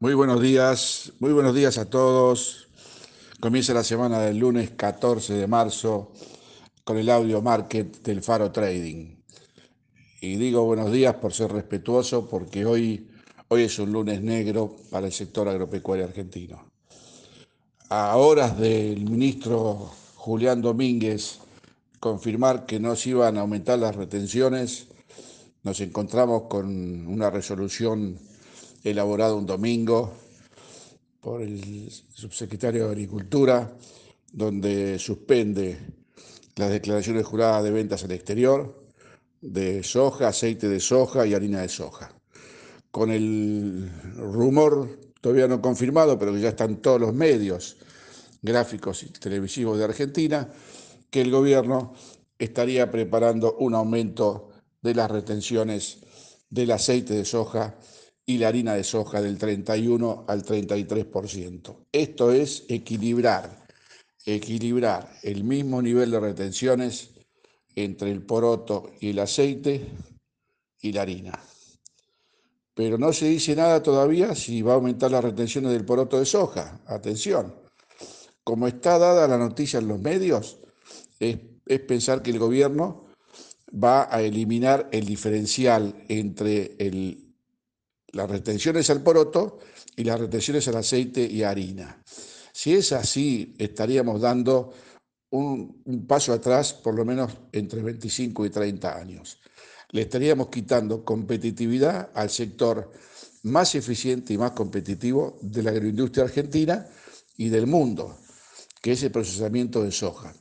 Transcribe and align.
Muy 0.00 0.12
buenos 0.12 0.42
días, 0.42 1.12
muy 1.20 1.32
buenos 1.32 1.54
días 1.54 1.78
a 1.78 1.88
todos. 1.88 2.68
Comienza 3.38 3.72
la 3.72 3.84
semana 3.84 4.18
del 4.18 4.38
lunes 4.38 4.70
14 4.70 5.34
de 5.34 5.46
marzo 5.46 6.10
con 6.82 6.98
el 6.98 7.08
audio 7.08 7.40
market 7.40 8.02
del 8.02 8.20
Faro 8.20 8.50
Trading. 8.50 9.14
Y 10.20 10.34
digo 10.34 10.64
buenos 10.64 10.90
días 10.90 11.14
por 11.14 11.32
ser 11.32 11.52
respetuoso 11.52 12.28
porque 12.28 12.66
hoy, 12.66 13.08
hoy 13.48 13.62
es 13.62 13.78
un 13.78 13.92
lunes 13.92 14.20
negro 14.20 14.76
para 14.90 15.06
el 15.06 15.12
sector 15.12 15.48
agropecuario 15.48 16.04
argentino. 16.04 16.72
A 17.88 18.16
horas 18.16 18.58
del 18.58 19.08
ministro 19.08 19.92
Julián 20.16 20.60
Domínguez 20.60 21.38
confirmar 22.00 22.66
que 22.66 22.80
no 22.80 22.96
se 22.96 23.10
iban 23.10 23.38
a 23.38 23.42
aumentar 23.42 23.78
las 23.78 23.94
retenciones, 23.94 24.88
nos 25.62 25.80
encontramos 25.80 26.42
con 26.48 27.06
una 27.06 27.30
resolución 27.30 28.18
elaborada 28.84 29.34
un 29.34 29.46
domingo 29.46 30.12
por 31.20 31.40
el 31.40 31.90
subsecretario 31.90 32.84
de 32.84 32.90
Agricultura, 32.90 33.72
donde 34.30 34.98
suspende 34.98 35.78
las 36.56 36.70
declaraciones 36.70 37.26
juradas 37.26 37.64
de 37.64 37.70
ventas 37.70 38.04
al 38.04 38.12
exterior 38.12 38.84
de 39.40 39.82
soja, 39.82 40.28
aceite 40.28 40.68
de 40.68 40.80
soja 40.80 41.26
y 41.26 41.34
harina 41.34 41.62
de 41.62 41.68
soja. 41.68 42.14
Con 42.90 43.10
el 43.10 43.90
rumor 44.16 44.98
todavía 45.20 45.48
no 45.48 45.62
confirmado, 45.62 46.18
pero 46.18 46.32
que 46.32 46.40
ya 46.40 46.50
están 46.50 46.76
todos 46.76 47.00
los 47.00 47.14
medios 47.14 47.78
gráficos 48.42 49.02
y 49.02 49.06
televisivos 49.06 49.78
de 49.78 49.84
Argentina, 49.84 50.50
que 51.10 51.22
el 51.22 51.30
gobierno 51.30 51.94
estaría 52.38 52.90
preparando 52.90 53.56
un 53.58 53.74
aumento 53.74 54.50
de 54.82 54.94
las 54.94 55.10
retenciones 55.10 55.98
del 56.50 56.70
aceite 56.70 57.14
de 57.14 57.24
soja 57.24 57.74
y 58.26 58.38
la 58.38 58.48
harina 58.48 58.74
de 58.74 58.84
soja 58.84 59.20
del 59.20 59.38
31 59.38 60.24
al 60.28 60.44
33%. 60.44 61.76
Esto 61.92 62.32
es 62.32 62.64
equilibrar, 62.68 63.66
equilibrar 64.24 65.10
el 65.22 65.44
mismo 65.44 65.82
nivel 65.82 66.10
de 66.10 66.20
retenciones 66.20 67.10
entre 67.74 68.10
el 68.10 68.22
poroto 68.22 68.92
y 69.00 69.10
el 69.10 69.18
aceite 69.18 69.86
y 70.80 70.92
la 70.92 71.02
harina. 71.02 71.38
Pero 72.74 72.98
no 72.98 73.12
se 73.12 73.26
dice 73.26 73.54
nada 73.54 73.82
todavía 73.82 74.34
si 74.34 74.62
va 74.62 74.72
a 74.72 74.76
aumentar 74.76 75.10
las 75.10 75.22
retenciones 75.22 75.72
del 75.72 75.84
poroto 75.84 76.18
de 76.18 76.26
soja. 76.26 76.80
Atención, 76.86 77.54
como 78.42 78.66
está 78.66 78.98
dada 78.98 79.28
la 79.28 79.38
noticia 79.38 79.78
en 79.78 79.88
los 79.88 80.00
medios, 80.00 80.58
es, 81.20 81.38
es 81.66 81.80
pensar 81.80 82.22
que 82.22 82.30
el 82.30 82.38
gobierno 82.38 83.04
va 83.72 84.08
a 84.10 84.22
eliminar 84.22 84.88
el 84.92 85.04
diferencial 85.04 86.04
entre 86.08 86.76
las 88.14 88.30
retenciones 88.30 88.88
al 88.90 89.02
poroto 89.02 89.58
y 89.96 90.04
las 90.04 90.18
retenciones 90.18 90.66
al 90.68 90.76
aceite 90.76 91.24
y 91.24 91.42
harina. 91.42 92.02
Si 92.52 92.72
es 92.74 92.92
así, 92.92 93.54
estaríamos 93.58 94.20
dando 94.20 94.72
un, 95.30 96.06
paso 96.06 96.32
atrás 96.32 96.72
por 96.72 96.94
lo 96.94 97.04
menos 97.04 97.32
entre 97.52 97.82
25 97.82 98.46
y 98.46 98.50
30 98.50 98.96
años. 98.96 99.40
Le 99.90 100.02
estaríamos 100.02 100.48
quitando 100.48 101.04
competitividad 101.04 102.10
al 102.14 102.30
sector 102.30 102.92
más 103.42 103.74
eficiente 103.74 104.32
y 104.32 104.38
más 104.38 104.52
competitivo 104.52 105.38
de 105.42 105.62
la 105.62 105.70
agroindustria 105.70 106.24
argentina 106.24 106.86
y 107.36 107.48
del 107.48 107.66
mundo, 107.66 108.16
que 108.80 108.92
es 108.92 109.02
el 109.02 109.10
procesamiento 109.10 109.82
de 109.82 109.92
soja 109.92 110.32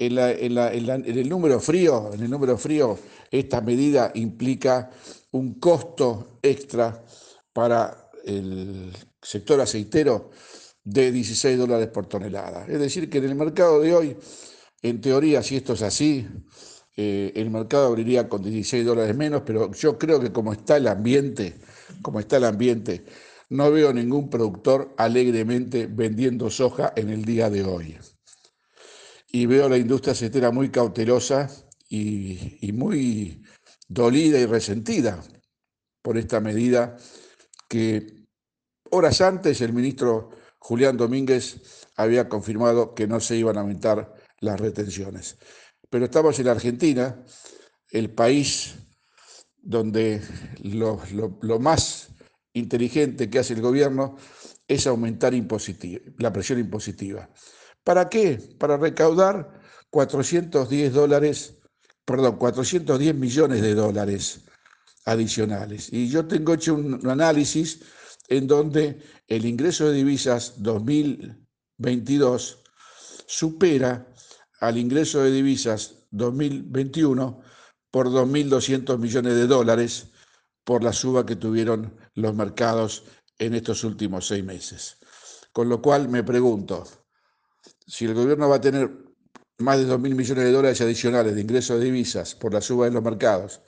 en, 0.00 0.18
el 0.18 1.28
número 1.28 1.60
frío, 1.60 2.10
en 2.12 2.22
el 2.22 2.30
número 2.30 2.56
frío, 2.56 2.98
esta 3.30 3.60
medida 3.60 4.10
implica 4.14 4.90
un 5.32 5.58
costo 5.58 6.38
extra 6.42 7.04
para 7.52 8.10
el 8.24 8.92
sector 9.20 9.60
aceitero 9.60 10.30
de 10.82 11.12
16 11.12 11.58
dólares 11.58 11.88
por 11.88 12.06
tonelada. 12.06 12.66
Es 12.66 12.78
decir, 12.78 13.08
que 13.08 13.18
en 13.18 13.24
el 13.24 13.34
mercado 13.34 13.80
de 13.80 13.94
hoy, 13.94 14.16
en 14.82 15.00
teoría, 15.00 15.42
si 15.42 15.56
esto 15.56 15.74
es 15.74 15.82
así, 15.82 16.26
eh, 16.96 17.32
el 17.36 17.50
mercado 17.50 17.86
abriría 17.86 18.28
con 18.28 18.42
16 18.42 18.84
dólares 18.84 19.16
menos, 19.16 19.42
pero 19.44 19.72
yo 19.72 19.98
creo 19.98 20.20
que 20.20 20.32
como 20.32 20.52
está 20.52 20.76
el 20.76 20.88
ambiente, 20.88 21.56
como 22.02 22.20
está 22.20 22.38
el 22.38 22.44
ambiente, 22.44 23.04
no 23.50 23.70
veo 23.70 23.92
ningún 23.92 24.30
productor 24.30 24.94
alegremente 24.96 25.86
vendiendo 25.86 26.50
soja 26.50 26.92
en 26.96 27.10
el 27.10 27.24
día 27.24 27.50
de 27.50 27.64
hoy 27.64 27.96
y 29.32 29.46
veo 29.46 29.68
la 29.68 29.78
industria 29.78 30.12
aceitera 30.12 30.50
muy 30.50 30.70
cautelosa 30.70 31.48
y, 31.88 32.70
muy 32.72 33.42
dolida 33.90 34.38
y 34.38 34.46
resentida 34.46 35.20
por 36.00 36.16
esta 36.16 36.40
medida 36.40 36.96
que 37.68 38.24
horas 38.90 39.20
antes 39.20 39.60
el 39.60 39.72
ministro 39.72 40.30
Julián 40.58 40.96
Domínguez 40.96 41.88
había 41.96 42.28
confirmado 42.28 42.94
que 42.94 43.08
no 43.08 43.18
se 43.18 43.36
iban 43.36 43.56
a 43.58 43.60
aumentar 43.60 44.14
las 44.38 44.60
retenciones. 44.60 45.38
Pero 45.90 46.04
estamos 46.04 46.38
en 46.38 46.48
Argentina, 46.48 47.24
el 47.90 48.10
país 48.10 48.76
donde 49.58 50.22
lo, 50.62 51.00
más 51.58 52.10
inteligente 52.52 53.28
que 53.28 53.40
hace 53.40 53.54
el 53.54 53.60
gobierno 53.60 54.16
es 54.68 54.86
aumentar 54.86 55.34
la 56.18 56.32
presión 56.32 56.60
impositiva. 56.60 57.28
¿Para 57.82 58.08
qué? 58.08 58.38
Para 58.56 58.76
recaudar 58.76 59.60
410 59.90 60.92
dólares, 60.92 61.59
perdón, 62.10 62.36
410 62.36 63.14
millones 63.14 63.62
de 63.62 63.74
dólares 63.74 64.40
adicionales. 65.04 65.92
Y 65.92 66.08
yo 66.08 66.26
tengo 66.26 66.54
hecho 66.54 66.74
un 66.74 67.08
análisis 67.08 67.80
en 68.28 68.46
donde 68.46 69.02
el 69.28 69.44
ingreso 69.44 69.88
de 69.88 69.94
divisas 69.94 70.62
2022 70.62 72.62
supera 73.26 74.06
al 74.60 74.78
ingreso 74.78 75.22
de 75.22 75.32
divisas 75.32 76.06
2021 76.10 77.40
por 77.90 78.08
2.200 78.08 78.98
millones 78.98 79.34
de 79.34 79.46
dólares 79.46 80.08
por 80.64 80.84
la 80.84 80.92
suba 80.92 81.24
que 81.24 81.36
tuvieron 81.36 81.96
los 82.14 82.34
mercados 82.34 83.04
en 83.38 83.54
estos 83.54 83.84
últimos 83.84 84.26
seis 84.26 84.44
meses. 84.44 84.98
Con 85.52 85.68
lo 85.68 85.80
cual 85.80 86.08
me 86.08 86.22
pregunto, 86.22 86.86
si 87.86 88.04
el 88.04 88.14
gobierno 88.14 88.48
va 88.48 88.56
a 88.56 88.60
tener 88.60 89.09
más 89.60 89.78
de 89.78 89.86
2.000 89.86 90.14
millones 90.14 90.44
de 90.44 90.52
dólares 90.52 90.80
adicionales 90.80 91.34
de 91.34 91.40
ingresos 91.40 91.78
de 91.78 91.86
divisas 91.86 92.34
por 92.34 92.52
la 92.52 92.60
suba 92.60 92.86
de 92.86 92.92
los 92.92 93.02
mercados, 93.02 93.60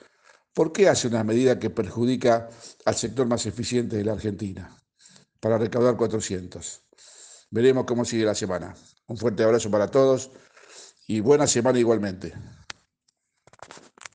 ¿por 0.53 0.71
qué 0.71 0.89
hace 0.89 1.07
una 1.07 1.23
medida 1.23 1.59
que 1.59 1.69
perjudica 1.69 2.49
al 2.85 2.95
sector 2.95 3.27
más 3.27 3.45
eficiente 3.45 3.97
de 3.97 4.05
la 4.05 4.13
Argentina 4.13 4.77
para 5.39 5.57
recaudar 5.57 5.95
400? 5.95 6.81
Veremos 7.51 7.85
cómo 7.85 8.05
sigue 8.05 8.25
la 8.25 8.35
semana. 8.35 8.73
Un 9.07 9.17
fuerte 9.17 9.43
abrazo 9.43 9.69
para 9.69 9.87
todos 9.87 10.31
y 11.07 11.19
buena 11.19 11.45
semana 11.47 11.79
igualmente. 11.79 12.33